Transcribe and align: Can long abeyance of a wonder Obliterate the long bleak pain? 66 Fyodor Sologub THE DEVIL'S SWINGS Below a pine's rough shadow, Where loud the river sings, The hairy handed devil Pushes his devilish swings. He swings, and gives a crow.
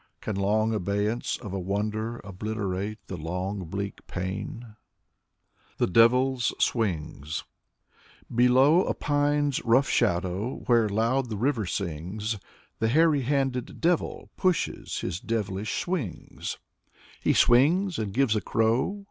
Can 0.19 0.35
long 0.35 0.73
abeyance 0.73 1.37
of 1.43 1.53
a 1.53 1.59
wonder 1.59 2.19
Obliterate 2.23 2.97
the 3.05 3.17
long 3.17 3.65
bleak 3.65 3.99
pain? 4.07 4.75
66 5.77 5.77
Fyodor 5.77 5.77
Sologub 5.77 5.77
THE 5.77 5.87
DEVIL'S 5.87 6.53
SWINGS 6.63 7.43
Below 8.33 8.83
a 8.85 8.93
pine's 8.95 9.63
rough 9.63 9.87
shadow, 9.87 10.63
Where 10.65 10.89
loud 10.89 11.29
the 11.29 11.37
river 11.37 11.67
sings, 11.67 12.39
The 12.79 12.87
hairy 12.87 13.21
handed 13.21 13.79
devil 13.79 14.31
Pushes 14.37 15.01
his 15.01 15.19
devilish 15.19 15.79
swings. 15.79 16.57
He 17.21 17.33
swings, 17.33 17.99
and 17.99 18.11
gives 18.11 18.35
a 18.35 18.41
crow. 18.41 18.97